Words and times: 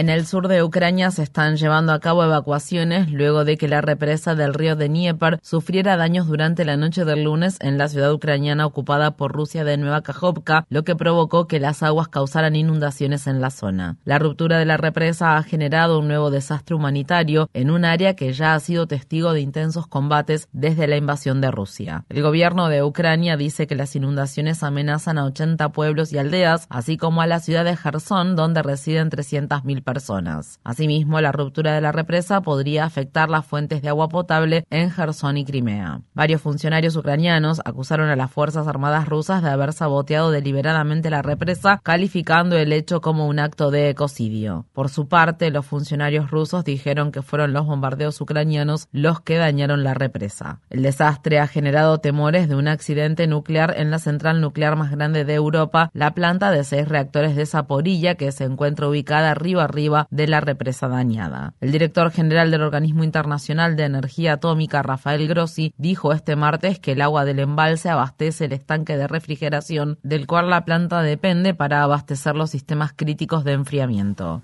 En 0.00 0.08
el 0.08 0.26
sur 0.26 0.48
de 0.48 0.62
Ucrania 0.62 1.10
se 1.10 1.22
están 1.22 1.58
llevando 1.58 1.92
a 1.92 2.00
cabo 2.00 2.24
evacuaciones 2.24 3.10
luego 3.12 3.44
de 3.44 3.58
que 3.58 3.68
la 3.68 3.82
represa 3.82 4.34
del 4.34 4.54
río 4.54 4.74
de 4.74 4.88
Dnieper 4.88 5.38
sufriera 5.42 5.98
daños 5.98 6.26
durante 6.26 6.64
la 6.64 6.78
noche 6.78 7.04
del 7.04 7.24
lunes 7.24 7.58
en 7.60 7.76
la 7.76 7.86
ciudad 7.86 8.10
ucraniana 8.10 8.64
ocupada 8.64 9.10
por 9.10 9.30
Rusia 9.30 9.62
de 9.62 9.76
Nueva 9.76 10.00
Kajovka, 10.00 10.64
lo 10.70 10.84
que 10.84 10.96
provocó 10.96 11.46
que 11.46 11.60
las 11.60 11.82
aguas 11.82 12.08
causaran 12.08 12.56
inundaciones 12.56 13.26
en 13.26 13.42
la 13.42 13.50
zona. 13.50 13.98
La 14.06 14.18
ruptura 14.18 14.58
de 14.58 14.64
la 14.64 14.78
represa 14.78 15.36
ha 15.36 15.42
generado 15.42 15.98
un 15.98 16.08
nuevo 16.08 16.30
desastre 16.30 16.74
humanitario 16.74 17.50
en 17.52 17.70
un 17.70 17.84
área 17.84 18.16
que 18.16 18.32
ya 18.32 18.54
ha 18.54 18.60
sido 18.60 18.86
testigo 18.86 19.34
de 19.34 19.42
intensos 19.42 19.86
combates 19.86 20.48
desde 20.52 20.86
la 20.86 20.96
invasión 20.96 21.42
de 21.42 21.50
Rusia. 21.50 22.06
El 22.08 22.22
gobierno 22.22 22.70
de 22.70 22.82
Ucrania 22.82 23.36
dice 23.36 23.66
que 23.66 23.74
las 23.74 23.94
inundaciones 23.94 24.62
amenazan 24.62 25.18
a 25.18 25.26
80 25.26 25.68
pueblos 25.72 26.10
y 26.14 26.16
aldeas, 26.16 26.66
así 26.70 26.96
como 26.96 27.20
a 27.20 27.26
la 27.26 27.40
ciudad 27.40 27.66
de 27.66 27.76
Gerson, 27.76 28.34
donde 28.34 28.62
residen 28.62 29.10
300.000 29.10 29.82
personas 29.82 29.89
personas. 29.90 30.60
Asimismo, 30.62 31.20
la 31.20 31.32
ruptura 31.32 31.74
de 31.74 31.80
la 31.80 31.90
represa 31.90 32.42
podría 32.42 32.84
afectar 32.84 33.28
las 33.28 33.44
fuentes 33.44 33.82
de 33.82 33.88
agua 33.88 34.08
potable 34.08 34.64
en 34.70 34.88
Gerson 34.88 35.36
y 35.36 35.44
Crimea. 35.44 36.02
Varios 36.14 36.40
funcionarios 36.40 36.94
ucranianos 36.94 37.60
acusaron 37.64 38.08
a 38.08 38.14
las 38.14 38.30
Fuerzas 38.30 38.68
Armadas 38.68 39.08
rusas 39.08 39.42
de 39.42 39.50
haber 39.50 39.72
saboteado 39.72 40.30
deliberadamente 40.30 41.10
la 41.10 41.22
represa, 41.22 41.80
calificando 41.82 42.56
el 42.56 42.72
hecho 42.72 43.00
como 43.00 43.26
un 43.26 43.40
acto 43.40 43.72
de 43.72 43.90
ecocidio. 43.90 44.66
Por 44.72 44.90
su 44.90 45.08
parte, 45.08 45.50
los 45.50 45.66
funcionarios 45.66 46.30
rusos 46.30 46.64
dijeron 46.64 47.10
que 47.10 47.22
fueron 47.22 47.52
los 47.52 47.66
bombardeos 47.66 48.20
ucranianos 48.20 48.86
los 48.92 49.20
que 49.20 49.38
dañaron 49.38 49.82
la 49.82 49.94
represa. 49.94 50.60
El 50.70 50.82
desastre 50.82 51.40
ha 51.40 51.48
generado 51.48 51.98
temores 51.98 52.48
de 52.48 52.54
un 52.54 52.68
accidente 52.68 53.26
nuclear 53.26 53.74
en 53.76 53.90
la 53.90 53.98
central 53.98 54.40
nuclear 54.40 54.76
más 54.76 54.92
grande 54.92 55.24
de 55.24 55.34
Europa, 55.34 55.90
la 55.94 56.14
planta 56.14 56.52
de 56.52 56.62
seis 56.62 56.86
reactores 56.86 57.34
de 57.34 57.46
Zaporilla, 57.46 58.14
que 58.14 58.30
se 58.30 58.44
encuentra 58.44 58.88
ubicada 58.88 59.32
arriba 59.32 59.66
de 60.10 60.26
la 60.26 60.40
represa 60.40 60.88
dañada. 60.88 61.54
El 61.60 61.72
director 61.72 62.10
general 62.10 62.50
del 62.50 62.62
Organismo 62.62 63.04
Internacional 63.04 63.76
de 63.76 63.84
Energía 63.84 64.34
Atómica, 64.34 64.82
Rafael 64.82 65.26
Grossi, 65.28 65.72
dijo 65.78 66.12
este 66.12 66.36
martes 66.36 66.78
que 66.78 66.92
el 66.92 67.02
agua 67.02 67.24
del 67.24 67.38
embalse 67.38 67.88
abastece 67.88 68.46
el 68.46 68.52
estanque 68.52 68.96
de 68.96 69.08
refrigeración 69.08 69.98
del 70.02 70.26
cual 70.26 70.50
la 70.50 70.64
planta 70.64 71.02
depende 71.02 71.54
para 71.54 71.82
abastecer 71.82 72.36
los 72.36 72.50
sistemas 72.50 72.92
críticos 72.94 73.44
de 73.44 73.52
enfriamiento. 73.52 74.42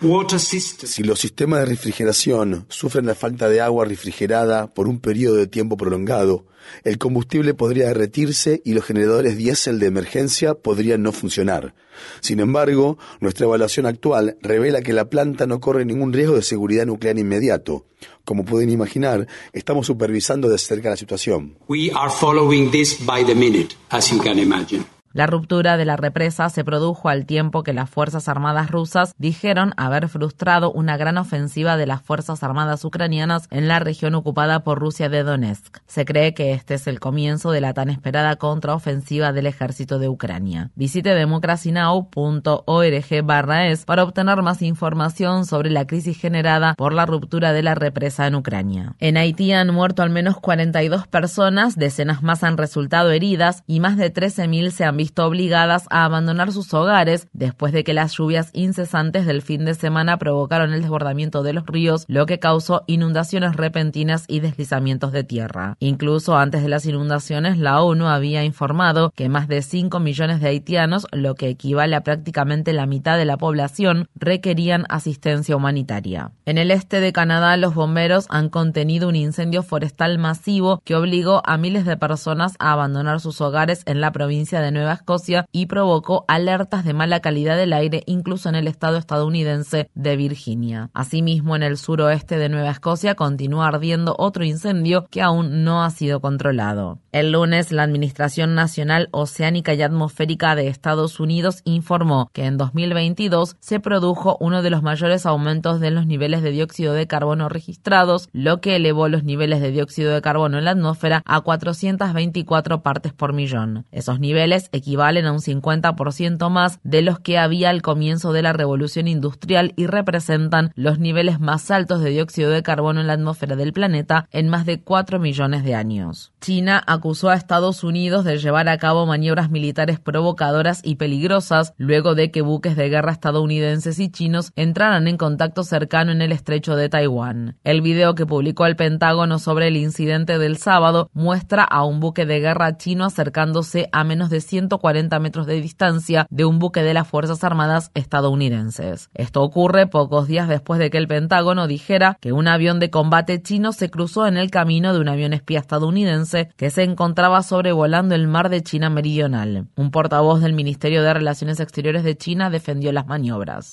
Si 0.00 1.02
los 1.02 1.20
sistemas 1.20 1.60
de 1.60 1.66
refrigeración 1.66 2.66
sufren 2.68 3.06
la 3.06 3.14
falta 3.14 3.48
de 3.48 3.62
agua 3.62 3.86
refrigerada 3.86 4.66
por 4.66 4.88
un 4.88 5.00
periodo 5.00 5.36
de 5.36 5.46
tiempo 5.46 5.76
prolongado, 5.76 6.44
el 6.84 6.98
combustible 6.98 7.54
podría 7.54 7.86
derretirse 7.88 8.60
y 8.64 8.74
los 8.74 8.84
generadores 8.84 9.36
diésel 9.36 9.78
de 9.78 9.86
emergencia 9.86 10.54
podrían 10.54 11.02
no 11.02 11.12
funcionar. 11.12 11.74
Sin 12.20 12.40
embargo, 12.40 12.98
nuestra 13.20 13.46
evaluación 13.46 13.86
actual 13.86 14.36
revela 14.42 14.82
que 14.82 14.92
la 14.92 15.08
planta 15.08 15.46
no 15.46 15.60
corre 15.60 15.84
ningún 15.84 16.12
riesgo 16.12 16.34
de 16.34 16.42
seguridad 16.42 16.84
nuclear 16.84 17.18
inmediato. 17.18 17.86
Como 18.24 18.44
pueden 18.44 18.70
imaginar, 18.70 19.26
estamos 19.52 19.86
supervisando 19.86 20.48
de 20.48 20.58
cerca 20.58 20.90
la 20.90 20.96
situación. 20.96 21.56
We 21.68 21.90
are 21.94 22.10
following 22.10 22.70
this 22.70 22.98
by 23.06 23.24
the 23.24 23.34
minute, 23.34 23.76
as 23.88 24.10
you 24.10 24.20
can 24.20 24.38
imagine. 24.38 24.84
La 25.16 25.26
ruptura 25.26 25.78
de 25.78 25.86
la 25.86 25.96
represa 25.96 26.50
se 26.50 26.62
produjo 26.62 27.08
al 27.08 27.24
tiempo 27.24 27.62
que 27.62 27.72
las 27.72 27.88
Fuerzas 27.88 28.28
Armadas 28.28 28.70
rusas 28.70 29.14
dijeron 29.16 29.72
haber 29.78 30.10
frustrado 30.10 30.70
una 30.70 30.98
gran 30.98 31.16
ofensiva 31.16 31.78
de 31.78 31.86
las 31.86 32.02
Fuerzas 32.02 32.42
Armadas 32.42 32.84
ucranianas 32.84 33.48
en 33.50 33.66
la 33.66 33.78
región 33.78 34.14
ocupada 34.14 34.62
por 34.62 34.78
Rusia 34.78 35.08
de 35.08 35.22
Donetsk. 35.22 35.78
Se 35.86 36.04
cree 36.04 36.34
que 36.34 36.52
este 36.52 36.74
es 36.74 36.86
el 36.86 37.00
comienzo 37.00 37.50
de 37.50 37.62
la 37.62 37.72
tan 37.72 37.88
esperada 37.88 38.36
contraofensiva 38.36 39.32
del 39.32 39.46
ejército 39.46 39.98
de 39.98 40.10
Ucrania. 40.10 40.70
Visite 40.74 41.14
democracynow.org 41.14 43.24
barra 43.24 43.68
es 43.68 43.86
para 43.86 44.02
obtener 44.02 44.42
más 44.42 44.60
información 44.60 45.46
sobre 45.46 45.70
la 45.70 45.86
crisis 45.86 46.20
generada 46.20 46.74
por 46.74 46.92
la 46.92 47.06
ruptura 47.06 47.54
de 47.54 47.62
la 47.62 47.74
represa 47.74 48.26
en 48.26 48.34
Ucrania. 48.34 48.96
En 48.98 49.16
Haití 49.16 49.52
han 49.52 49.72
muerto 49.72 50.02
al 50.02 50.10
menos 50.10 50.36
42 50.36 51.06
personas, 51.06 51.76
decenas 51.76 52.22
más 52.22 52.44
han 52.44 52.58
resultado 52.58 53.12
heridas 53.12 53.62
y 53.66 53.80
más 53.80 53.96
de 53.96 54.12
13.000 54.12 54.72
se 54.72 54.84
han 54.84 54.98
visto 54.98 55.05
obligadas 55.14 55.86
a 55.90 56.04
abandonar 56.04 56.52
sus 56.52 56.72
hogares 56.74 57.28
después 57.32 57.72
de 57.72 57.84
que 57.84 57.94
las 57.94 58.12
lluvias 58.12 58.50
incesantes 58.52 59.26
del 59.26 59.42
fin 59.42 59.64
de 59.64 59.74
semana 59.74 60.18
provocaron 60.18 60.72
el 60.72 60.82
desbordamiento 60.82 61.42
de 61.42 61.52
los 61.52 61.66
ríos, 61.66 62.04
lo 62.08 62.26
que 62.26 62.38
causó 62.38 62.84
inundaciones 62.86 63.56
repentinas 63.56 64.24
y 64.28 64.40
deslizamientos 64.40 65.12
de 65.12 65.24
tierra. 65.24 65.76
Incluso 65.80 66.36
antes 66.36 66.62
de 66.62 66.68
las 66.68 66.86
inundaciones, 66.86 67.58
la 67.58 67.82
ONU 67.82 68.06
había 68.06 68.44
informado 68.44 69.12
que 69.14 69.28
más 69.28 69.48
de 69.48 69.62
5 69.62 70.00
millones 70.00 70.40
de 70.40 70.48
haitianos, 70.48 71.06
lo 71.12 71.34
que 71.34 71.48
equivale 71.48 71.96
a 71.96 72.02
prácticamente 72.02 72.72
la 72.72 72.86
mitad 72.86 73.16
de 73.16 73.24
la 73.24 73.36
población, 73.36 74.08
requerían 74.14 74.84
asistencia 74.88 75.56
humanitaria. 75.56 76.32
En 76.44 76.58
el 76.58 76.70
este 76.70 77.00
de 77.00 77.12
Canadá, 77.12 77.56
los 77.56 77.74
bomberos 77.74 78.26
han 78.28 78.48
contenido 78.48 79.08
un 79.08 79.16
incendio 79.16 79.62
forestal 79.62 80.18
masivo 80.18 80.80
que 80.84 80.94
obligó 80.94 81.42
a 81.44 81.56
miles 81.56 81.84
de 81.84 81.96
personas 81.96 82.54
a 82.58 82.72
abandonar 82.72 83.20
sus 83.20 83.40
hogares 83.40 83.82
en 83.86 84.00
la 84.00 84.12
provincia 84.12 84.60
de 84.60 84.70
Nueva 84.70 84.85
Escocia 84.94 85.46
y 85.52 85.66
provocó 85.66 86.24
alertas 86.28 86.84
de 86.84 86.94
mala 86.94 87.20
calidad 87.20 87.56
del 87.56 87.72
aire 87.72 88.02
incluso 88.06 88.48
en 88.48 88.54
el 88.54 88.68
estado 88.68 88.96
estadounidense 88.96 89.90
de 89.94 90.16
Virginia. 90.16 90.90
Asimismo, 90.94 91.56
en 91.56 91.62
el 91.62 91.76
suroeste 91.76 92.38
de 92.38 92.48
Nueva 92.48 92.70
Escocia 92.70 93.14
continúa 93.14 93.68
ardiendo 93.68 94.14
otro 94.18 94.44
incendio 94.44 95.06
que 95.10 95.22
aún 95.22 95.64
no 95.64 95.84
ha 95.84 95.90
sido 95.90 96.20
controlado. 96.20 96.98
El 97.12 97.32
lunes, 97.32 97.72
la 97.72 97.82
Administración 97.82 98.54
Nacional 98.54 99.08
Oceánica 99.12 99.74
y 99.74 99.82
Atmosférica 99.82 100.54
de 100.54 100.68
Estados 100.68 101.20
Unidos 101.20 101.62
informó 101.64 102.30
que 102.32 102.44
en 102.44 102.58
2022 102.58 103.56
se 103.58 103.80
produjo 103.80 104.36
uno 104.40 104.62
de 104.62 104.70
los 104.70 104.82
mayores 104.82 105.26
aumentos 105.26 105.80
de 105.80 105.90
los 105.90 106.06
niveles 106.06 106.42
de 106.42 106.50
dióxido 106.50 106.92
de 106.92 107.06
carbono 107.06 107.48
registrados, 107.48 108.28
lo 108.32 108.60
que 108.60 108.76
elevó 108.76 109.08
los 109.08 109.24
niveles 109.24 109.60
de 109.60 109.70
dióxido 109.70 110.12
de 110.12 110.22
carbono 110.22 110.58
en 110.58 110.64
la 110.64 110.72
atmósfera 110.72 111.22
a 111.24 111.40
424 111.40 112.82
partes 112.82 113.12
por 113.12 113.32
millón. 113.32 113.86
Esos 113.92 114.20
niveles 114.20 114.68
equivalen 114.76 115.26
a 115.26 115.32
un 115.32 115.40
50% 115.40 116.50
más 116.50 116.80
de 116.84 117.02
los 117.02 117.18
que 117.18 117.38
había 117.38 117.70
al 117.70 117.82
comienzo 117.82 118.32
de 118.32 118.42
la 118.42 118.52
revolución 118.52 119.08
industrial 119.08 119.72
y 119.76 119.86
representan 119.86 120.72
los 120.74 120.98
niveles 120.98 121.40
más 121.40 121.70
altos 121.70 122.00
de 122.00 122.10
dióxido 122.10 122.50
de 122.50 122.62
carbono 122.62 123.00
en 123.00 123.06
la 123.06 123.14
atmósfera 123.14 123.56
del 123.56 123.72
planeta 123.72 124.28
en 124.30 124.48
más 124.48 124.66
de 124.66 124.80
4 124.80 125.18
millones 125.18 125.64
de 125.64 125.74
años. 125.74 126.32
China 126.40 126.82
acusó 126.86 127.30
a 127.30 127.34
Estados 127.34 127.84
Unidos 127.84 128.24
de 128.24 128.38
llevar 128.38 128.68
a 128.68 128.78
cabo 128.78 129.06
maniobras 129.06 129.50
militares 129.50 129.98
provocadoras 129.98 130.80
y 130.82 130.96
peligrosas 130.96 131.74
luego 131.76 132.14
de 132.14 132.30
que 132.30 132.42
buques 132.42 132.76
de 132.76 132.88
guerra 132.88 133.12
estadounidenses 133.12 133.98
y 133.98 134.10
chinos 134.10 134.52
entraran 134.56 135.08
en 135.08 135.16
contacto 135.16 135.64
cercano 135.64 136.12
en 136.12 136.22
el 136.22 136.32
estrecho 136.32 136.76
de 136.76 136.88
Taiwán. 136.88 137.58
El 137.64 137.80
video 137.80 138.14
que 138.14 138.26
publicó 138.26 138.66
el 138.66 138.76
Pentágono 138.76 139.38
sobre 139.38 139.68
el 139.68 139.76
incidente 139.76 140.38
del 140.38 140.56
sábado 140.56 141.10
muestra 141.12 141.64
a 141.64 141.84
un 141.84 142.00
buque 142.00 142.26
de 142.26 142.40
guerra 142.40 142.76
chino 142.76 143.04
acercándose 143.04 143.88
a 143.92 144.04
menos 144.04 144.30
de 144.30 144.40
100 144.40 144.65
140 144.68 145.18
metros 145.20 145.46
de 145.46 145.60
distancia 145.60 146.26
de 146.30 146.44
un 146.44 146.58
buque 146.58 146.82
de 146.82 146.94
las 146.94 147.06
Fuerzas 147.06 147.44
Armadas 147.44 147.90
estadounidenses. 147.94 149.10
Esto 149.14 149.42
ocurre 149.42 149.86
pocos 149.86 150.26
días 150.26 150.48
después 150.48 150.80
de 150.80 150.90
que 150.90 150.98
el 150.98 151.06
Pentágono 151.06 151.66
dijera 151.66 152.18
que 152.20 152.32
un 152.32 152.48
avión 152.48 152.80
de 152.80 152.90
combate 152.90 153.40
chino 153.40 153.72
se 153.72 153.90
cruzó 153.90 154.26
en 154.26 154.36
el 154.36 154.50
camino 154.50 154.92
de 154.92 155.00
un 155.00 155.08
avión 155.08 155.32
espía 155.32 155.60
estadounidense 155.60 156.48
que 156.56 156.70
se 156.70 156.82
encontraba 156.82 157.42
sobrevolando 157.42 158.14
el 158.14 158.26
mar 158.26 158.48
de 158.48 158.62
China 158.62 158.90
Meridional. 158.90 159.66
Un 159.76 159.90
portavoz 159.90 160.40
del 160.40 160.52
Ministerio 160.52 161.02
de 161.02 161.14
Relaciones 161.14 161.60
Exteriores 161.60 162.02
de 162.02 162.16
China 162.16 162.50
defendió 162.50 162.92
las 162.92 163.06
maniobras. 163.06 163.70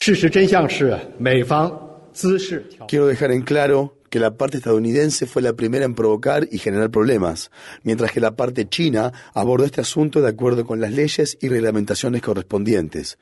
Que 4.13 4.19
la 4.19 4.37
parte 4.37 4.57
estadounidense 4.57 5.25
fue 5.25 5.41
la 5.41 5.53
primera 5.53 5.85
en 5.85 5.95
provocar 5.95 6.47
y 6.51 6.59
generar 6.59 6.91
problemas, 6.91 7.49
mientras 7.81 8.11
que 8.11 8.19
la 8.19 8.35
parte 8.35 8.69
china 8.69 9.11
abordó 9.33 9.65
este 9.65 9.81
asunto 9.81 10.21
de 10.21 10.29
acuerdo 10.29 10.67
con 10.67 10.79
las 10.79 10.91
leyes 10.91 11.35
y 11.41 11.47
reglamentaciones 11.47 12.21
correspondientes. 12.21 13.17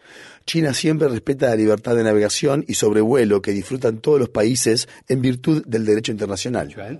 China 0.45 0.73
siempre 0.73 1.07
respeta 1.07 1.47
la 1.47 1.55
libertad 1.55 1.95
de 1.95 2.03
navegación 2.03 2.65
y 2.67 2.73
sobrevuelo 2.73 3.41
que 3.41 3.53
disfrutan 3.53 3.99
todos 3.99 4.19
los 4.19 4.27
países 4.27 4.89
en 5.07 5.21
virtud 5.21 5.63
del 5.65 5.85
derecho 5.85 6.11
internacional. 6.11 6.99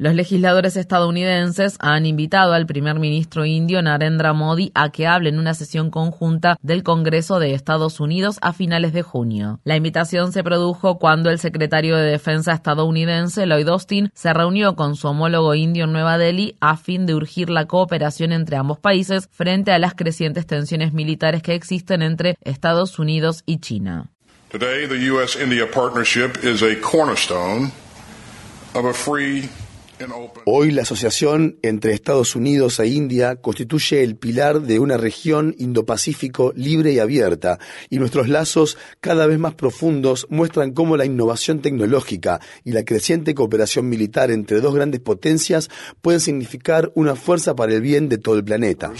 Los 0.00 0.14
legisladores 0.14 0.78
estadounidenses 0.78 1.76
han 1.78 2.06
invitado 2.06 2.54
al 2.54 2.64
primer 2.64 2.98
ministro 2.98 3.44
indio 3.44 3.82
Narendra 3.82 4.32
Modi 4.32 4.72
a 4.74 4.88
que 4.88 5.06
hable 5.06 5.28
en 5.28 5.38
una 5.38 5.52
sesión 5.52 5.90
conjunta 5.90 6.56
del 6.62 6.82
Congreso 6.82 7.38
de 7.38 7.52
Estados 7.52 8.00
Unidos 8.00 8.38
a 8.40 8.54
finales 8.54 8.94
de 8.94 9.02
junio. 9.02 9.60
La 9.62 9.76
invitación 9.76 10.32
se 10.32 10.42
produjo 10.42 10.98
cuando 10.98 11.28
el 11.28 11.38
secretario 11.38 11.98
de 11.98 12.10
Defensa 12.12 12.54
estadounidense 12.54 13.44
Lloyd 13.44 13.68
Austin 13.68 14.10
se 14.14 14.32
reunió 14.32 14.74
con 14.74 14.96
su 14.96 15.06
homólogo 15.06 15.54
indio 15.54 15.84
en 15.84 15.92
Nueva 15.92 16.16
Delhi 16.16 16.56
a 16.60 16.78
fin 16.78 17.04
de 17.04 17.14
urgir 17.14 17.50
la 17.50 17.66
cooperación 17.66 18.32
entre 18.32 18.56
ambos 18.56 18.78
países 18.78 19.28
frente 19.30 19.70
a 19.70 19.78
las 19.78 19.92
crecientes 19.92 20.46
tensiones 20.46 20.94
militares 20.94 21.42
que 21.42 21.54
existen 21.54 22.00
entre 22.00 22.38
Estados 22.40 22.98
Unidos 22.98 23.42
y 23.44 23.58
China. 23.58 24.06
US-India 24.54 25.66
Hoy 30.46 30.70
la 30.70 30.82
asociación 30.82 31.58
entre 31.62 31.92
Estados 31.92 32.34
Unidos 32.34 32.80
e 32.80 32.86
India 32.86 33.36
constituye 33.36 34.02
el 34.02 34.16
pilar 34.16 34.62
de 34.62 34.78
una 34.78 34.96
región 34.96 35.54
Indo-Pacífico 35.58 36.52
libre 36.56 36.92
y 36.92 36.98
abierta, 36.98 37.58
y 37.90 37.98
nuestros 37.98 38.28
lazos 38.28 38.78
cada 39.00 39.26
vez 39.26 39.38
más 39.38 39.54
profundos 39.54 40.26
muestran 40.30 40.72
cómo 40.72 40.96
la 40.96 41.04
innovación 41.04 41.60
tecnológica 41.60 42.40
y 42.64 42.72
la 42.72 42.84
creciente 42.84 43.34
cooperación 43.34 43.88
militar 43.88 44.30
entre 44.30 44.60
dos 44.60 44.74
grandes 44.74 45.00
potencias 45.00 45.68
pueden 46.00 46.20
significar 46.20 46.90
una 46.94 47.14
fuerza 47.14 47.54
para 47.54 47.74
el 47.74 47.82
bien 47.82 48.08
de 48.08 48.18
todo 48.18 48.36
el 48.36 48.44
planeta. 48.44 48.92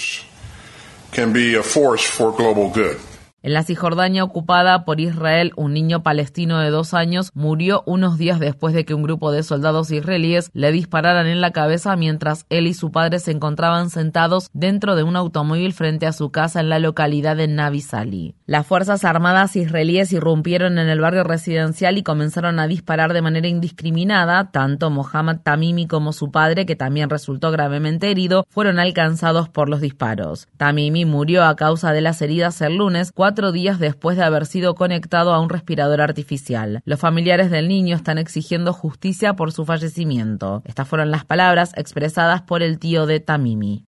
En 3.42 3.54
la 3.54 3.62
Cisjordania 3.62 4.22
ocupada 4.22 4.84
por 4.84 5.00
Israel, 5.00 5.52
un 5.56 5.72
niño 5.72 6.02
palestino 6.02 6.58
de 6.58 6.69
dos 6.69 6.92
años 6.92 7.31
murió 7.32 7.82
unos 7.87 8.19
días 8.19 8.38
después 8.38 8.75
de 8.75 8.84
que 8.84 8.92
un 8.92 9.02
grupo 9.02 9.32
de 9.32 9.42
soldados 9.42 9.90
israelíes 9.90 10.50
le 10.52 10.70
dispararan 10.72 11.26
en 11.26 11.40
la 11.40 11.50
cabeza 11.50 11.96
mientras 11.96 12.44
él 12.50 12.66
y 12.66 12.75
su 12.75 12.90
padre 12.90 13.19
se 13.19 13.31
encontraban 13.31 13.88
sentados 13.88 14.50
dentro 14.52 14.94
de 14.94 15.04
un 15.04 15.16
automóvil 15.16 15.72
frente 15.72 16.06
a 16.06 16.12
su 16.12 16.31
casa 16.31 16.60
en 16.60 16.69
la 16.69 16.78
localidad 16.78 17.34
de 17.34 17.48
Navi 17.48 17.81
Sali. 17.81 18.34
Las 18.44 18.66
Fuerzas 18.66 19.06
Armadas 19.06 19.56
israelíes 19.56 20.12
irrumpieron 20.12 20.76
en 20.76 20.90
el 20.90 21.00
barrio 21.00 21.25
residencial 21.25 21.96
y 21.96 22.02
comenzaron 22.02 22.58
a 22.58 22.66
disparar 22.66 23.14
de 23.14 23.22
manera 23.22 23.48
indiscriminada. 23.48 24.50
Tanto 24.50 24.90
Mohammad 24.90 25.38
Tamimi 25.42 25.87
como 25.87 26.12
su 26.12 26.31
padre, 26.31 26.66
que 26.66 26.76
también 26.76 27.08
resultó 27.08 27.50
gravemente 27.50 28.10
herido, 28.10 28.44
fueron 28.50 28.78
alcanzados 28.78 29.48
por 29.48 29.70
los 29.70 29.81
disparos. 29.81 30.46
Tamimi 30.58 31.06
murió 31.06 31.44
a 31.44 31.56
causa 31.56 31.92
de 31.92 32.02
las 32.02 32.20
heridas 32.20 32.60
el 32.60 32.76
lunes, 32.76 33.12
cuatro 33.30 33.52
días 33.52 33.78
después 33.78 34.16
de 34.16 34.24
haber 34.24 34.44
sido 34.44 34.74
conectado 34.74 35.32
a 35.32 35.38
un 35.38 35.50
respirador 35.50 36.00
artificial. 36.00 36.82
Los 36.84 36.98
familiares 36.98 37.48
del 37.48 37.68
niño 37.68 37.94
están 37.94 38.18
exigiendo 38.18 38.72
justicia 38.72 39.34
por 39.34 39.52
su 39.52 39.64
fallecimiento. 39.64 40.62
Estas 40.64 40.88
fueron 40.88 41.12
las 41.12 41.24
palabras 41.24 41.70
expresadas 41.76 42.42
por 42.42 42.60
el 42.60 42.80
tío 42.80 43.06
de 43.06 43.20
Tamimi. 43.20 43.86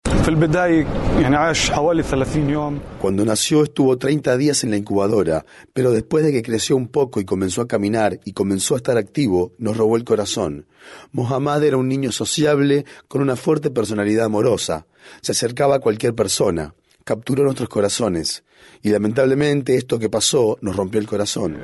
Cuando 3.00 3.24
nació 3.24 3.64
estuvo 3.64 3.98
30 3.98 4.36
días 4.36 4.62
en 4.62 4.70
la 4.70 4.76
incubadora, 4.76 5.44
pero 5.72 5.90
después 5.90 6.24
de 6.24 6.30
que 6.30 6.42
creció 6.42 6.76
un 6.76 6.86
poco 6.86 7.20
y 7.20 7.24
comenzó 7.24 7.62
a 7.62 7.66
caminar 7.66 8.20
y 8.24 8.34
comenzó 8.34 8.74
a 8.74 8.76
estar 8.76 8.96
activo, 8.96 9.54
nos 9.58 9.76
robó 9.76 9.96
el 9.96 10.04
corazón. 10.04 10.66
Mohammad 11.10 11.64
era 11.64 11.78
un 11.78 11.88
niño 11.88 12.12
sociable 12.12 12.84
con 13.08 13.22
una 13.22 13.34
fuerte 13.34 13.70
personalidad 13.70 14.26
amorosa. 14.26 14.86
Se 15.20 15.32
acercaba 15.32 15.74
a 15.74 15.80
cualquier 15.80 16.14
persona 16.14 16.76
capturó 17.04 17.44
nuestros 17.44 17.68
corazones. 17.68 18.44
Y 18.82 18.90
lamentablemente 18.90 19.76
esto 19.76 19.98
que 19.98 20.08
pasó 20.08 20.58
nos 20.60 20.76
rompió 20.76 21.00
el 21.00 21.06
corazón. 21.06 21.58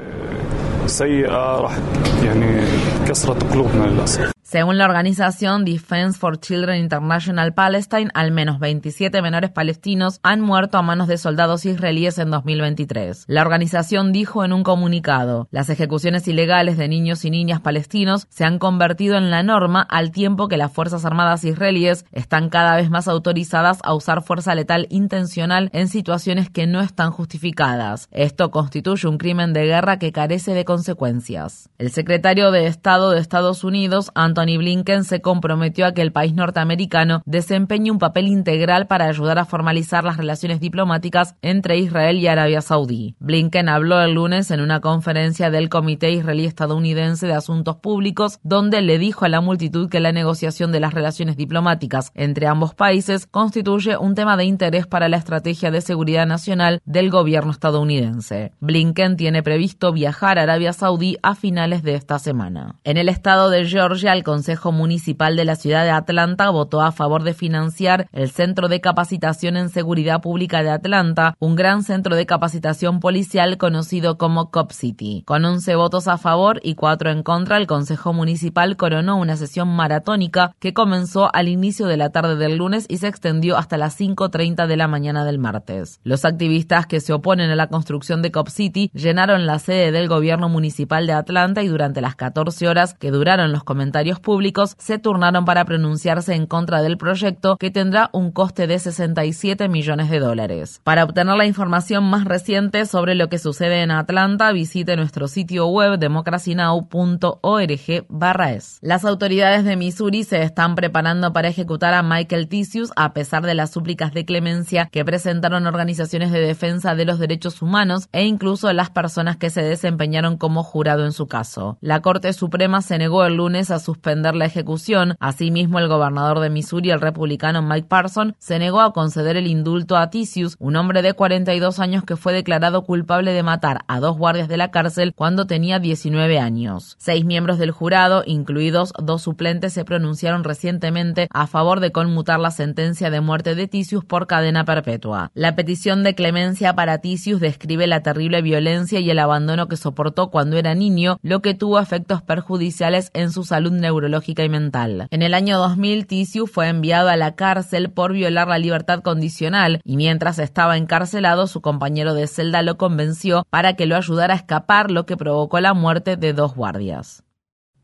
Según 4.51 4.79
la 4.79 4.87
organización 4.87 5.67
Defense 5.67 6.19
for 6.19 6.41
Children 6.41 6.79
International 6.79 7.53
Palestine, 7.53 8.09
al 8.15 8.33
menos 8.33 8.59
27 8.59 9.21
menores 9.21 9.51
palestinos 9.51 10.21
han 10.23 10.41
muerto 10.41 10.79
a 10.79 10.83
manos 10.83 11.07
de 11.07 11.19
soldados 11.19 11.67
israelíes 11.67 12.17
en 12.17 12.31
2023. 12.31 13.27
La 13.27 13.43
organización 13.43 14.11
dijo 14.11 14.47
en 14.47 14.55
un 14.55 14.63
comunicado, 14.63 15.49
las 15.51 15.69
ejecuciones 15.69 16.27
ilegales 16.29 16.79
de 16.79 16.89
niños 16.89 17.27
y 17.27 17.31
niñas 17.31 17.61
palestinos 17.61 18.27
se 18.31 18.47
han 18.47 18.59
convertido 18.59 19.19
en 19.19 19.31
la 19.31 19.43
norma 19.43 19.83
al 19.83 20.13
tiempo 20.13 20.49
que 20.49 20.57
las 20.57 20.73
Fuerzas 20.73 21.05
Armadas 21.05 21.45
israelíes 21.45 22.07
están 22.13 22.49
cada 22.49 22.75
vez 22.75 22.89
más 22.89 23.07
autorizadas 23.07 23.81
a 23.85 23.93
usar 23.93 24.23
fuerza 24.23 24.55
letal 24.55 24.87
intencional 24.89 25.69
en 25.75 25.89
situaciones 25.89 26.49
que 26.49 26.67
no 26.67 26.81
están 26.81 27.11
justificadas. 27.11 28.09
Esto 28.13 28.51
constituye 28.51 29.09
un 29.09 29.19
crimen 29.19 29.53
de 29.53 29.67
guerra 29.67 29.99
que 29.99 30.11
carece 30.11 30.55
de 30.55 30.65
consecuencias. 30.65 31.69
El 31.77 31.91
secretario 31.91 32.51
de 32.51 32.67
Estado 32.67 33.11
de 33.11 33.21
Estados 33.21 33.63
Unidos, 33.63 34.11
Anthony 34.39 34.57
Blinken 34.59 35.03
se 35.03 35.21
comprometió 35.21 35.85
a 35.85 35.93
que 35.93 36.03
el 36.03 36.13
país 36.13 36.33
norteamericano 36.33 37.23
desempeñe 37.27 37.91
un 37.91 37.99
papel 37.99 38.29
integral 38.29 38.87
para 38.87 39.07
ayudar 39.07 39.37
a 39.41 39.45
formalizar 39.45 40.05
las 40.05 40.17
relaciones 40.17 40.61
diplomáticas 40.61 41.35
entre 41.43 41.79
Israel 41.79 42.19
y 42.19 42.29
Arabia 42.29 42.61
Saudí. 42.61 43.17
Blinken 43.19 43.69
habló 43.69 44.01
el 44.01 44.15
lunes 44.15 44.53
en 44.53 44.61
una 44.61 44.81
conferencia 44.81 45.51
del 45.51 45.69
Comité 45.69 46.13
Israelí 46.13 46.45
Estadounidense 46.45 47.27
de 47.27 47.35
Asuntos 47.35 47.77
Públicos, 47.79 48.39
donde 48.45 48.81
le 48.81 48.99
dijo 48.99 49.25
a 49.25 49.29
la 49.29 49.41
multitud 49.41 49.89
que 49.89 49.99
la 49.99 50.13
negociación 50.13 50.71
de 50.71 50.79
las 50.79 50.95
relaciones 50.95 51.37
diplomáticas 51.37 52.13
entre 52.15 52.47
ambos 52.47 52.75
países 52.75 53.27
constituye 53.27 53.97
un 53.97 54.15
tema 54.15 54.37
de 54.37 54.45
interés 54.45 54.87
para 54.87 55.09
la 55.09 55.17
estrategia 55.17 55.73
de 55.73 55.81
seguridad 55.81 56.27
nacional 56.27 56.81
del 56.85 57.11
gobierno 57.11 57.51
estadounidense. 57.51 58.53
Blinken 58.61 59.17
tiene 59.17 59.43
previsto 59.43 59.93
viajar 59.93 60.39
a 60.39 60.43
Arabia 60.43 60.73
Saudí 60.73 61.17
a 61.25 61.35
finales 61.35 61.83
de 61.83 61.97
esta 61.97 62.21
semana. 62.21 62.77
En 62.85 62.99
el 62.99 63.09
estado 63.09 63.51
de 63.51 63.67
Georgia, 63.67 64.13
Consejo 64.29 64.73
Municipal 64.73 65.37
de 65.37 65.47
la 65.47 65.57
ciudad 65.57 65.85
de 65.85 65.91
Atlanta 65.91 66.51
votó 66.51 66.83
a 66.83 66.93
favor 66.93 67.23
de 67.23 67.33
financiar 67.33 68.11
el 68.13 68.29
Centro 68.31 68.69
de 68.69 68.83
Capacitación 68.83 69.57
en 69.57 69.71
Seguridad 69.71 70.21
Pública 70.21 70.63
de 70.63 70.69
Atlanta, 70.69 71.35
un 71.39 71.57
gran 71.57 71.83
centro 71.83 72.15
de 72.15 72.27
capacitación 72.27 73.01
policial 73.01 73.57
conocido 73.57 74.19
como 74.19 74.51
Cop 74.51 74.73
City. 74.73 75.23
Con 75.25 75.47
11 75.47 75.77
votos 75.77 76.09
a 76.09 76.19
favor 76.19 76.61
y 76.63 76.75
4 76.75 77.11
en 77.11 77.23
contra, 77.23 77.57
el 77.57 77.67
Consejo 77.67 78.13
Municipal 78.13 78.77
coronó 78.77 79.17
una 79.17 79.39
sesión 79.39 79.75
maratónica 79.75 80.55
que 80.59 80.75
comenzó 80.75 81.35
al 81.35 81.49
inicio 81.49 81.87
de 81.87 81.97
la 81.97 82.11
tarde 82.11 82.37
del 82.37 82.59
lunes 82.59 82.85
y 82.87 82.99
se 82.99 83.09
extendió 83.09 83.57
hasta 83.57 83.79
las 83.79 83.99
5.30 83.99 84.67
de 84.67 84.77
la 84.77 84.89
mañana 84.89 85.25
del 85.25 85.39
martes. 85.39 86.01
Los 86.05 86.27
activistas 86.27 86.87
que 86.87 87.01
se 87.01 87.15
oponen 87.15 87.51
a 87.51 87.57
la 87.57 87.69
construcción 87.69 88.21
de 88.21 88.31
Cop 88.31 88.49
City 88.49 88.91
llenaron 88.93 89.47
la 89.47 89.59
sede 89.59 89.91
del 89.91 90.07
gobierno 90.07 90.51
municipal 90.51 91.07
de 91.07 91.15
Atlanta 91.15 91.63
y 91.63 91.69
durante 91.69 92.03
las 92.03 92.15
14 92.15 92.69
horas 92.69 92.93
que 92.93 93.11
duraron 93.11 93.53
los 93.53 93.65
comentarios 93.65 94.18
públicos 94.21 94.75
se 94.79 94.99
turnaron 94.99 95.45
para 95.45 95.65
pronunciarse 95.65 96.35
en 96.35 96.47
contra 96.47 96.83
del 96.83 96.99
proyecto 96.99 97.57
que 97.57 97.71
tendrá 97.71 98.11
un 98.13 98.33
coste 98.33 98.67
de 98.67 98.79
67 98.79 99.69
millones 99.69 100.11
de 100.11 100.19
dólares. 100.19 100.81
Para 100.85 101.05
obtener 101.05 101.37
la 101.37 101.47
información 101.47 102.05
más 102.05 102.25
reciente 102.25 102.85
sobre 102.87 103.15
lo 103.15 103.29
que 103.29 103.39
sucede 103.39 103.83
en 103.83 103.91
Atlanta, 103.91 104.53
visite 104.53 104.97
nuestro 104.97 105.29
sitio 105.29 105.69
web 105.69 105.99
democracynow.org/es. 105.99 108.79
Las 108.83 109.05
autoridades 109.05 109.65
de 109.65 109.77
Missouri 109.77 110.25
se 110.25 110.43
están 110.43 110.75
preparando 110.75 111.33
para 111.33 111.49
ejecutar 111.49 111.95
a 111.95 112.03
Michael 112.03 112.49
Tisius 112.49 112.93
a 112.97 113.13
pesar 113.13 113.47
de 113.47 113.55
las 113.55 113.71
súplicas 113.71 114.13
de 114.13 114.25
clemencia 114.25 114.89
que 114.91 115.05
presentaron 115.05 115.67
organizaciones 115.67 116.33
de 116.33 116.41
defensa 116.41 116.95
de 116.95 117.05
los 117.05 117.19
derechos 117.19 117.63
humanos 117.63 118.09
e 118.13 118.25
incluso 118.25 118.73
las 118.73 118.91
personas 118.91 119.37
que 119.37 119.51
se 119.51 119.63
desempeñaron 119.63 120.37
como 120.37 120.63
jurado 120.63 121.05
en 121.05 121.13
su 121.13 121.27
caso. 121.27 121.79
La 121.81 122.01
Corte 122.01 122.33
Suprema 122.33 122.83
se 122.83 122.99
negó 122.99 123.25
el 123.25 123.37
lunes 123.37 123.71
a 123.71 123.79
suspender 123.79 124.08
la 124.09 124.47
ejecución. 124.47 125.17
Asimismo, 125.21 125.79
el 125.79 125.89
gobernador 125.89 126.41
de 126.41 126.49
Missouri, 126.49 126.91
el 126.91 127.01
republicano 127.01 127.61
Mike 127.61 127.89
Parson, 127.89 128.35
se 128.39 128.59
negó 128.59 128.81
a 128.81 128.95
conceder 128.95 129.37
el 129.37 129.47
indulto 129.47 129.99
a 129.99 130.09
Tisius, 130.09 130.57
un 130.59 130.77
hombre 130.77 131.03
de 131.03 131.13
42 131.13 131.79
años 131.79 132.05
que 132.05 132.17
fue 132.17 132.33
declarado 132.33 132.85
culpable 132.85 133.33
de 133.33 133.43
matar 133.43 133.85
a 133.87 134.01
dos 134.01 134.17
guardias 134.17 134.49
de 134.49 134.57
la 134.57 134.71
cárcel 134.71 135.13
cuando 135.15 135.47
tenía 135.47 135.79
19 135.79 136.39
años. 136.39 136.97
Seis 136.99 137.25
miembros 137.27 137.59
del 137.59 137.71
jurado, 137.71 138.23
incluidos 138.25 138.95
dos 138.99 139.23
suplentes, 139.23 139.75
se 139.75 139.85
pronunciaron 139.85 140.43
recientemente 140.43 141.29
a 141.31 141.47
favor 141.47 141.81
de 141.81 141.93
conmutar 141.93 142.41
la 142.41 142.51
sentencia 142.51 143.11
de 143.11 143.21
muerte 143.21 143.55
de 143.55 143.69
Tisius 143.69 144.07
por 144.07 144.27
cadena 144.27 144.65
perpetua. 144.65 145.31
La 145.35 145.55
petición 145.55 146.03
de 146.03 146.15
clemencia 146.15 146.75
para 146.75 146.99
Tisius 146.99 147.41
describe 147.41 147.87
la 147.87 148.03
terrible 148.03 148.41
violencia 148.41 149.01
y 149.01 149.11
el 149.11 149.19
abandono 149.19 149.69
que 149.69 149.77
soportó 149.77 150.31
cuando 150.31 150.57
era 150.57 150.75
niño, 150.75 151.19
lo 151.23 151.43
que 151.43 151.53
tuvo 151.53 151.79
efectos 151.79 152.23
perjudiciales 152.23 153.11
en 153.13 153.33
su 153.33 153.45
salud 153.45 153.73
neuronal 153.73 153.98
neurológica 153.99 154.45
y 154.45 154.49
mental. 154.49 155.09
En 155.11 155.23
el 155.23 155.35
año 155.35 155.59
2000, 155.59 156.07
Tissue 156.07 156.47
fue 156.47 156.69
enviado 156.69 157.09
a 157.09 157.17
la 157.17 157.35
cárcel 157.35 157.91
por 157.91 158.13
violar 158.13 158.49
la 158.49 158.59
libertad 158.59 159.03
condicional 159.03 159.81
y 159.85 159.97
mientras 159.97 160.39
estaba 160.39 160.77
encarcelado, 160.77 161.47
su 161.47 161.61
compañero 161.61 162.15
de 162.15 162.27
celda 162.27 162.63
lo 162.63 162.77
convenció 162.77 163.45
para 163.51 163.75
que 163.75 163.87
lo 163.87 163.97
ayudara 163.97 164.35
a 164.35 164.37
escapar, 164.37 164.91
lo 164.91 165.05
que 165.07 165.17
provocó 165.17 165.61
la 165.61 165.75
muerte 165.75 166.17
de 166.17 166.33
dos 166.33 166.55
guardias. 166.55 167.25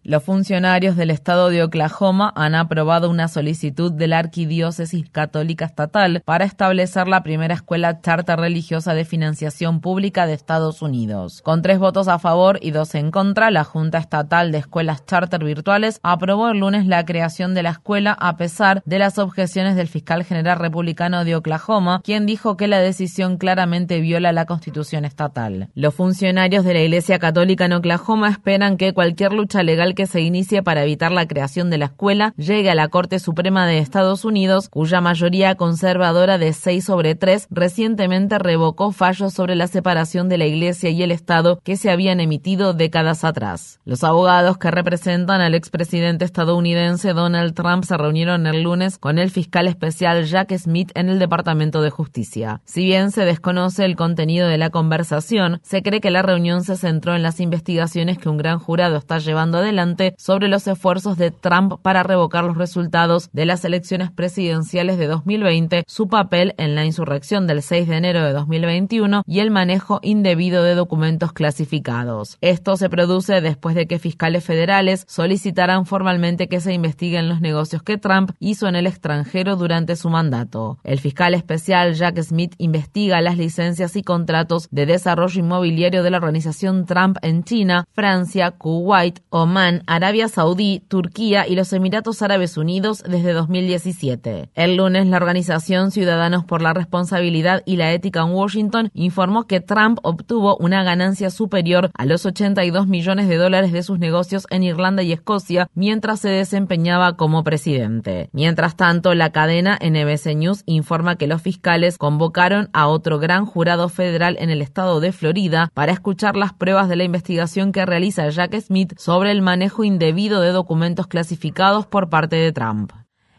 Los 0.06 0.23
funcionarios 0.23 0.96
del 0.96 1.11
estado 1.11 1.49
de 1.49 1.62
Oklahoma 1.62 2.30
han 2.37 2.54
aprobado 2.54 3.08
una 3.08 3.26
solicitud 3.26 3.90
de 3.90 4.06
la 4.06 4.18
Arquidiócesis 4.18 5.08
Católica 5.08 5.64
Estatal 5.64 6.20
para 6.26 6.44
establecer 6.44 7.08
la 7.08 7.23
primera 7.23 7.54
escuela 7.54 8.02
charter 8.02 8.38
religiosa 8.38 8.92
de 8.92 9.06
financiación 9.06 9.80
pública 9.80 10.26
de 10.26 10.34
Estados 10.34 10.82
Unidos. 10.82 11.40
Con 11.40 11.62
tres 11.62 11.78
votos 11.78 12.08
a 12.08 12.18
favor 12.18 12.58
y 12.61 12.70
dos 12.70 12.94
en 12.94 13.11
contra, 13.11 13.50
la 13.50 13.64
Junta 13.64 13.96
Estatal 13.96 14.52
de 14.52 14.58
Escuelas 14.58 15.06
Charter 15.06 15.42
Virtuales 15.42 16.00
aprobó 16.02 16.50
el 16.50 16.58
lunes 16.58 16.84
la 16.84 17.06
creación 17.06 17.54
de 17.54 17.62
la 17.62 17.70
escuela 17.70 18.12
a 18.12 18.37
pesar 18.37 18.82
de 18.84 18.99
las 18.99 19.18
objeciones 19.18 19.75
del 19.75 19.88
fiscal 19.88 20.23
general 20.23 20.58
republicano 20.58 21.25
de 21.25 21.34
Oklahoma, 21.34 22.02
quien 22.04 22.26
dijo 22.26 22.58
que 22.58 22.68
la 22.68 22.80
decisión 22.80 23.38
claramente 23.38 24.00
viola 24.00 24.32
la 24.32 24.44
constitución 24.44 25.06
estatal. 25.06 25.70
Los 25.75 25.94
funcionarios 25.94 26.66
de 26.66 26.75
la 26.75 26.80
Iglesia 26.82 27.18
Católica 27.18 27.64
en 27.64 27.73
Oklahoma 27.73 28.28
esperan 28.28 28.76
que 28.76 28.92
cualquier 28.92 29.32
lucha 29.32 29.62
legal 29.62 29.93
que 29.94 30.06
se 30.06 30.20
inicie 30.20 30.62
para 30.62 30.82
evitar 30.82 31.12
la 31.12 31.26
creación 31.26 31.70
de 31.70 31.78
la 31.78 31.86
escuela 31.86 32.34
llegue 32.36 32.70
a 32.70 32.74
la 32.74 32.88
Corte 32.88 33.18
Suprema 33.18 33.66
de 33.66 33.78
Estados 33.78 34.24
Unidos, 34.24 34.68
cuya 34.68 35.00
mayoría 35.00 35.54
conservadora 35.54 36.38
de 36.38 36.52
6 36.52 36.84
sobre 36.84 37.14
3 37.14 37.48
recientemente 37.50 38.38
revocó 38.38 38.92
fallos 38.92 39.32
sobre 39.32 39.54
la 39.54 39.66
separación 39.66 40.28
de 40.28 40.38
la 40.38 40.46
Iglesia 40.46 40.90
y 40.90 41.02
el 41.02 41.10
Estado 41.10 41.60
que 41.62 41.76
se 41.76 41.90
habían 41.90 42.20
emitido 42.20 42.72
décadas 42.72 43.24
atrás. 43.24 43.80
Los 43.84 44.04
abogados 44.04 44.58
que 44.58 44.70
representan 44.70 45.40
al 45.40 45.54
expresidente 45.54 46.24
estadounidense 46.24 47.12
Donald 47.12 47.54
Trump 47.54 47.84
se 47.84 47.96
reunieron 47.96 48.46
el 48.46 48.62
lunes 48.62 48.98
con 48.98 49.18
el 49.18 49.30
fiscal 49.30 49.68
especial 49.68 50.24
Jack 50.24 50.56
Smith 50.56 50.90
en 50.94 51.08
el 51.08 51.18
Departamento 51.18 51.82
de 51.82 51.90
Justicia. 51.90 52.60
Si 52.64 52.84
bien 52.84 53.10
se 53.10 53.24
desconoce 53.24 53.84
el 53.84 53.96
contenido 53.96 54.48
de 54.48 54.58
la 54.58 54.70
conversación, 54.70 55.60
se 55.62 55.82
cree 55.82 56.00
que 56.00 56.10
la 56.10 56.22
reunión 56.22 56.64
se 56.64 56.76
centró 56.76 57.14
en 57.14 57.22
las 57.22 57.40
investigaciones 57.40 58.18
que 58.18 58.28
un 58.28 58.38
gran 58.38 58.58
jurado 58.58 58.96
está 58.96 59.18
llevando 59.18 59.58
adelante 59.58 59.83
sobre 60.16 60.48
los 60.48 60.66
esfuerzos 60.66 61.18
de 61.18 61.30
Trump 61.30 61.74
para 61.82 62.02
revocar 62.02 62.44
los 62.44 62.56
resultados 62.56 63.28
de 63.32 63.44
las 63.44 63.64
elecciones 63.64 64.10
presidenciales 64.10 64.96
de 64.96 65.06
2020, 65.06 65.84
su 65.86 66.08
papel 66.08 66.54
en 66.56 66.74
la 66.74 66.84
insurrección 66.84 67.46
del 67.46 67.62
6 67.62 67.88
de 67.88 67.96
enero 67.96 68.24
de 68.24 68.32
2021 68.32 69.22
y 69.26 69.40
el 69.40 69.50
manejo 69.50 70.00
indebido 70.02 70.62
de 70.62 70.74
documentos 70.74 71.32
clasificados. 71.32 72.38
Esto 72.40 72.76
se 72.76 72.88
produce 72.88 73.40
después 73.40 73.74
de 73.74 73.86
que 73.86 73.98
fiscales 73.98 74.44
federales 74.44 75.04
solicitaran 75.06 75.84
formalmente 75.84 76.48
que 76.48 76.60
se 76.60 76.72
investiguen 76.72 77.28
los 77.28 77.40
negocios 77.40 77.82
que 77.82 77.98
Trump 77.98 78.30
hizo 78.40 78.66
en 78.66 78.76
el 78.76 78.86
extranjero 78.86 79.56
durante 79.56 79.96
su 79.96 80.08
mandato. 80.08 80.78
El 80.82 80.98
fiscal 80.98 81.34
especial 81.34 81.94
Jack 81.94 82.20
Smith 82.22 82.54
investiga 82.58 83.20
las 83.20 83.36
licencias 83.36 83.96
y 83.96 84.02
contratos 84.02 84.68
de 84.70 84.86
desarrollo 84.86 85.40
inmobiliario 85.40 86.02
de 86.02 86.10
la 86.10 86.16
organización 86.16 86.86
Trump 86.86 87.18
en 87.22 87.44
China, 87.44 87.84
Francia, 87.92 88.52
Kuwait, 88.52 89.20
Oman, 89.30 89.74
Arabia 89.87 90.28
Saudí, 90.28 90.83
Turquía 90.88 91.47
y 91.49 91.57
los 91.57 91.73
Emiratos 91.73 92.23
Árabes 92.23 92.57
Unidos 92.57 93.02
desde 93.09 93.33
2017. 93.33 94.50
El 94.54 94.76
lunes, 94.76 95.07
la 95.07 95.16
organización 95.16 95.90
Ciudadanos 95.90 96.45
por 96.45 96.62
la 96.62 96.73
Responsabilidad 96.73 97.62
y 97.66 97.76
la 97.76 97.93
Ética 97.93 98.21
en 98.21 98.33
Washington 98.33 98.90
informó 98.95 99.47
que 99.47 99.61
Trump 99.61 99.99
obtuvo 100.02 100.57
una 100.57 100.85
ganancia 100.85 101.31
superior 101.31 101.90
a 101.95 102.07
los 102.07 102.26
82 102.26 102.87
millones 102.87 103.28
de 103.28 103.37
dólares 103.37 103.73
de 103.73 103.83
sus 103.83 103.99
negocios 103.99 104.47
en 104.50 104.62
Irlanda 104.62 105.02
y 105.02 105.12
Escocia 105.12 105.69
mientras 105.75 106.21
se 106.21 106.28
desempeñaba 106.28 107.16
como 107.16 107.45
presidente. 107.45 108.28
Mientras 108.33 108.76
tanto, 108.76 109.14
la 109.14 109.31
cadena 109.31 109.78
NBC 109.81 110.35
News 110.37 110.62
informa 110.66 111.16
que 111.16 111.26
los 111.26 111.43
fiscales 111.43 111.99
convocaron 111.99 112.69
a 112.73 112.88
otro 112.88 113.19
gran 113.19 113.47
jurado 113.47 113.88
federal 113.88 114.37
en 114.38 114.50
el 114.50 114.62
estado 114.62 115.00
de 115.00 115.12
Florida 115.12 115.71
para 115.75 115.93
escuchar 115.93 116.37
las 116.37 116.52
pruebas 116.52 116.88
de 116.88 116.97
la 116.97 117.04
investigación 117.04 117.73
que 117.73 117.87
realiza 117.87 118.28
Jack 118.28 118.61
Smith 118.61 118.95
sobre 118.97 119.31
el 119.31 119.43
manejo 119.43 119.63
indebido 119.85 120.40
de 120.40 120.50
documentos 120.50 121.06
clasificados 121.06 121.87
por 121.87 122.11
parte 122.11 122.37
de 122.37 122.52
Trump. 122.52 122.92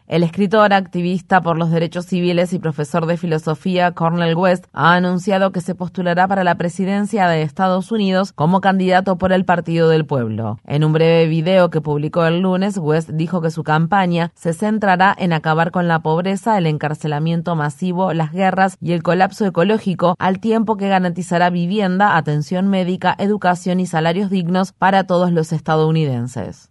El 0.08 0.22
escritor, 0.22 0.72
activista 0.72 1.40
por 1.40 1.58
los 1.58 1.72
derechos 1.72 2.06
civiles 2.06 2.52
y 2.52 2.60
profesor 2.60 3.06
de 3.06 3.16
filosofía 3.16 3.90
Cornel 3.90 4.36
West 4.36 4.66
ha 4.72 4.94
anunciado 4.94 5.50
que 5.50 5.60
se 5.60 5.74
postulará 5.74 6.28
para 6.28 6.44
la 6.44 6.54
presidencia 6.54 7.26
de 7.26 7.42
Estados 7.42 7.90
Unidos 7.90 8.32
como 8.32 8.60
candidato 8.60 9.18
por 9.18 9.32
el 9.32 9.44
Partido 9.44 9.88
del 9.88 10.06
Pueblo. 10.06 10.60
En 10.64 10.84
un 10.84 10.92
breve 10.92 11.26
video 11.26 11.70
que 11.70 11.80
publicó 11.80 12.24
el 12.24 12.38
lunes, 12.38 12.78
West 12.78 13.10
dijo 13.10 13.40
que 13.40 13.50
su 13.50 13.64
campaña 13.64 14.30
se 14.36 14.52
centrará 14.52 15.12
en 15.18 15.32
acabar 15.32 15.72
con 15.72 15.88
la 15.88 15.98
pobreza, 15.98 16.56
el 16.56 16.66
encarcelamiento 16.66 17.56
masivo, 17.56 18.12
las 18.12 18.30
guerras 18.30 18.76
y 18.80 18.92
el 18.92 19.02
colapso 19.02 19.44
ecológico, 19.44 20.14
al 20.20 20.38
tiempo 20.38 20.76
que 20.76 20.88
garantizará 20.88 21.50
vivienda, 21.50 22.16
atención 22.16 22.68
médica, 22.68 23.16
educación 23.18 23.80
y 23.80 23.86
salarios 23.86 24.30
dignos 24.30 24.70
para 24.70 25.02
todos 25.04 25.32
los 25.32 25.52
estadounidenses. 25.52 26.70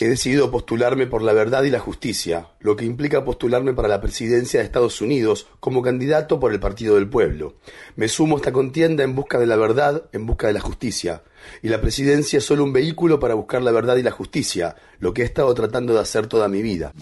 He 0.00 0.08
decidido 0.08 0.50
postularme 0.50 1.06
por 1.06 1.22
la 1.22 1.32
verdad 1.32 1.64
y 1.64 1.70
la 1.70 1.80
justicia, 1.80 2.48
lo 2.60 2.76
que 2.76 2.84
implica 2.84 3.24
postularme 3.24 3.74
para 3.74 3.88
la 3.88 4.00
presidencia 4.00 4.60
de 4.60 4.66
Estados 4.66 5.00
Unidos 5.00 5.46
como 5.60 5.82
candidato 5.82 6.40
por 6.40 6.52
el 6.52 6.60
Partido 6.60 6.94
del 6.94 7.08
Pueblo. 7.08 7.56
Me 7.96 8.08
sumo 8.08 8.36
a 8.36 8.38
esta 8.38 8.52
contienda 8.52 9.04
en 9.04 9.14
busca 9.14 9.38
de 9.38 9.46
la 9.46 9.56
verdad, 9.56 10.04
en 10.12 10.26
busca 10.26 10.46
de 10.46 10.52
la 10.54 10.60
justicia. 10.60 11.22
Y 11.62 11.68
la 11.68 11.80
presidencia 11.80 12.38
es 12.38 12.44
solo 12.44 12.64
un 12.64 12.72
vehículo 12.72 13.20
para 13.20 13.34
buscar 13.34 13.62
la 13.62 13.72
verdad 13.72 13.96
y 13.96 14.02
la 14.02 14.10
justicia, 14.10 14.76
lo 14.98 15.12
que 15.12 15.22
he 15.22 15.24
estado 15.24 15.52
tratando 15.54 15.92
de 15.92 16.00
hacer 16.00 16.26
toda 16.26 16.48
mi 16.48 16.62
vida. 16.62 16.92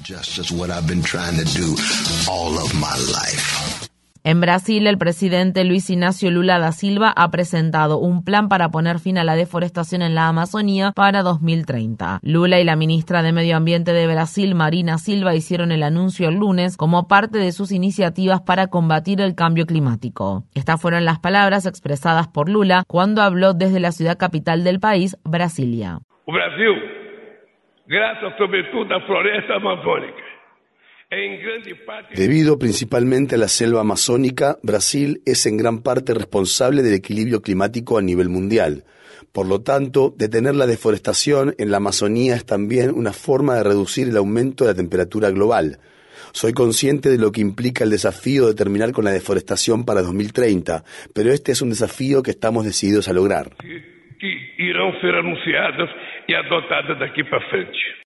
En 4.25 4.41
Brasil, 4.41 4.87
el 4.87 4.99
presidente 4.99 5.65
Luis 5.65 5.91
Ignacio 5.91 6.31
Lula 6.31 6.61
da 6.61 6.71
Silva 6.71 7.13
ha 7.17 7.29
presentado 7.33 7.99
un 7.99 8.25
plan 8.25 8.49
para 8.49 8.69
poner 8.69 9.01
fin 9.01 9.19
a 9.19 9.25
la 9.25 9.35
deforestación 9.35 10.01
en 10.01 10.15
la 10.15 10.29
Amazonía 10.29 10.93
para 10.95 11.23
2030. 11.23 12.21
Lula 12.23 12.61
y 12.61 12.65
la 12.65 12.77
ministra 12.77 13.25
de 13.25 13.33
Medio 13.33 13.57
Ambiente 13.57 13.93
de 13.93 14.07
Brasil, 14.07 14.55
Marina 14.55 14.99
Silva, 14.99 15.35
hicieron 15.35 15.73
el 15.73 15.83
anuncio 15.83 16.29
el 16.29 16.37
lunes 16.37 16.77
como 16.77 17.09
parte 17.09 17.39
de 17.39 17.51
sus 17.51 17.73
iniciativas 17.73 18.41
para 18.43 18.69
combatir 18.69 19.21
el 19.21 19.35
cambio 19.35 19.67
climático. 19.67 20.45
Estas 20.55 20.81
fueron 20.81 21.05
las 21.05 21.19
palabras 21.19 21.67
expresadas 21.67 22.29
por 22.29 22.49
Lula 22.49 22.85
cuando 22.87 23.23
habló 23.23 23.55
desde 23.55 23.81
la 23.81 23.91
ciudad 23.91 24.19
capital 24.19 24.63
del 24.63 24.79
país, 24.79 25.17
Brasilia. 25.25 25.99
Brasil, 26.29 26.81
gracias 27.89 28.35
a 28.35 29.01
floresta 29.01 29.57
amazónica 29.57 30.32
Debido 32.15 32.59
principalmente 32.59 33.35
a 33.35 33.39
la 33.39 33.49
selva 33.49 33.83
amazónica, 33.83 34.59
Brasil 34.63 35.21
es 35.27 35.45
en 35.45 35.59
gran 35.59 35.83
parte 35.83 36.15
responsable 36.15 36.83
del 36.83 36.95
equilibrio 36.95 37.43
climático 37.43 37.99
a 37.99 38.03
nivel 38.03 38.31
mundial. 38.31 38.85
Por 39.31 39.47
lo 39.47 39.61
tanto, 39.61 40.15
detener 40.17 40.55
la 40.55 40.67
deforestación 40.67 41.55
en 41.59 41.71
la 41.71 41.77
Amazonía 41.79 42.35
es 42.35 42.47
también 42.47 42.91
una 42.91 43.13
forma 43.13 43.57
de 43.57 43.63
reducir 43.63 44.09
el 44.09 44.17
aumento 44.17 44.65
de 44.65 44.71
la 44.71 44.77
temperatura 44.77 45.31
global. 45.31 45.79
Soy 46.33 46.55
consciente 46.55 47.11
de 47.11 47.19
lo 47.19 47.31
que 47.31 47.43
implica 47.43 47.85
el 47.85 47.91
desafío 47.91 48.47
de 48.47 48.55
terminar 48.55 48.93
con 48.93 49.05
la 49.05 49.11
deforestación 49.11 49.85
para 49.85 50.01
2030, 50.01 50.83
pero 51.15 51.31
este 51.31 51.53
es 51.53 51.61
un 51.61 51.71
desafío 51.71 52.23
que 52.23 52.31
estamos 52.31 52.65
decididos 52.65 53.09
a 53.09 53.13
lograr. 53.13 53.51
Que 53.59 54.55
irán 54.59 54.93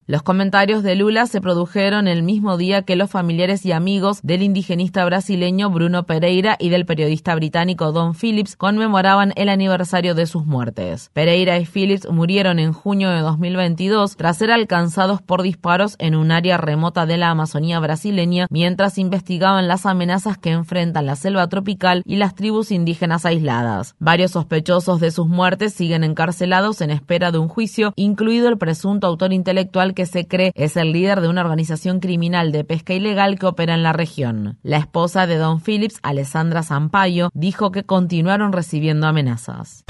Los 0.08 0.22
comentarios 0.22 0.84
de 0.84 0.94
Lula 0.94 1.26
se 1.26 1.40
produjeron 1.40 2.06
el 2.06 2.22
mismo 2.22 2.56
día 2.56 2.82
que 2.82 2.94
los 2.94 3.10
familiares 3.10 3.66
y 3.66 3.72
amigos 3.72 4.20
del 4.22 4.42
indigenista 4.42 5.04
brasileño 5.04 5.68
Bruno 5.68 6.06
Pereira 6.06 6.54
y 6.60 6.68
del 6.68 6.86
periodista 6.86 7.34
británico 7.34 7.90
Don 7.90 8.14
Phillips 8.14 8.54
conmemoraban 8.54 9.32
el 9.34 9.48
aniversario 9.48 10.14
de 10.14 10.26
sus 10.26 10.46
muertes. 10.46 11.10
Pereira 11.12 11.58
y 11.58 11.66
Phillips 11.66 12.08
murieron 12.08 12.60
en 12.60 12.72
junio 12.72 13.10
de 13.10 13.18
2022 13.18 14.16
tras 14.16 14.38
ser 14.38 14.52
alcanzados 14.52 15.22
por 15.22 15.42
disparos 15.42 15.96
en 15.98 16.14
un 16.14 16.30
área 16.30 16.56
remota 16.56 17.04
de 17.04 17.16
la 17.16 17.30
Amazonía 17.30 17.80
brasileña 17.80 18.46
mientras 18.48 18.98
investigaban 18.98 19.66
las 19.66 19.86
amenazas 19.86 20.38
que 20.38 20.50
enfrentan 20.50 21.06
la 21.06 21.16
selva 21.16 21.48
tropical 21.48 22.02
y 22.06 22.14
las 22.14 22.36
tribus 22.36 22.70
indígenas 22.70 23.26
aisladas. 23.26 23.96
Varios 23.98 24.30
sospechosos 24.30 25.00
de 25.00 25.10
sus 25.10 25.26
muertes 25.26 25.74
siguen 25.74 26.04
encarcelados 26.04 26.80
en 26.80 26.92
espera 26.92 27.32
de 27.32 27.38
un 27.38 27.48
juicio, 27.48 27.92
incluido 28.16 28.48
el 28.48 28.56
presunto 28.56 29.06
autor 29.06 29.34
intelectual 29.34 29.92
que 29.92 30.06
se 30.06 30.26
cree 30.26 30.50
es 30.54 30.78
el 30.78 30.92
líder 30.92 31.20
de 31.20 31.28
una 31.28 31.42
organización 31.42 32.00
criminal 32.00 32.50
de 32.50 32.64
pesca 32.64 32.94
ilegal 32.94 33.38
que 33.38 33.44
opera 33.44 33.74
en 33.74 33.82
la 33.82 33.92
región. 33.92 34.56
La 34.62 34.78
esposa 34.78 35.26
de 35.26 35.36
Don 35.36 35.60
Phillips, 35.60 35.98
Alessandra 36.02 36.62
Sampaio, 36.62 37.28
dijo 37.34 37.72
que 37.72 37.84
continuaron 37.84 38.54
recibiendo 38.54 39.06
amenazas. 39.06 39.84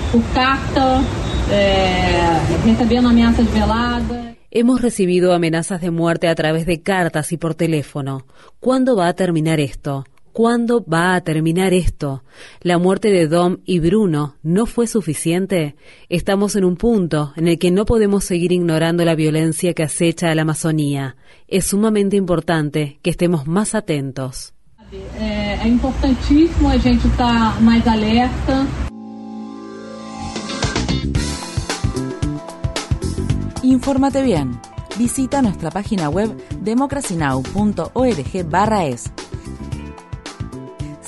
Hemos 4.50 4.82
recibido 4.82 5.32
amenazas 5.32 5.80
de 5.80 5.92
muerte 5.92 6.26
a 6.26 6.34
través 6.34 6.66
de 6.66 6.82
cartas 6.82 7.30
y 7.30 7.36
por 7.36 7.54
teléfono. 7.54 8.26
¿Cuándo 8.58 8.96
va 8.96 9.06
a 9.06 9.12
terminar 9.12 9.60
esto? 9.60 10.04
¿Cuándo 10.36 10.84
va 10.84 11.14
a 11.14 11.22
terminar 11.22 11.72
esto? 11.72 12.22
¿La 12.60 12.76
muerte 12.76 13.10
de 13.10 13.26
Dom 13.26 13.56
y 13.64 13.78
Bruno 13.78 14.36
no 14.42 14.66
fue 14.66 14.86
suficiente? 14.86 15.76
Estamos 16.10 16.56
en 16.56 16.66
un 16.66 16.76
punto 16.76 17.32
en 17.36 17.48
el 17.48 17.58
que 17.58 17.70
no 17.70 17.86
podemos 17.86 18.24
seguir 18.24 18.52
ignorando 18.52 19.02
la 19.06 19.14
violencia 19.14 19.72
que 19.72 19.82
acecha 19.82 20.30
a 20.30 20.34
la 20.34 20.42
Amazonía. 20.42 21.16
Es 21.48 21.64
sumamente 21.64 22.16
importante 22.16 22.98
que 23.00 23.08
estemos 23.08 23.46
más 23.46 23.74
atentos. 23.74 24.52
Es 25.18 25.64
importantísimo 25.64 26.68
a 26.68 26.78
gente 26.80 27.08
estar 27.08 27.58
más 27.62 27.86
alerta. 27.86 28.66
Infórmate 33.62 34.22
bien. 34.22 34.60
Visita 34.98 35.40
nuestra 35.40 35.70
página 35.70 36.10
web 36.10 36.36
democracynow.org/es. 36.60 39.25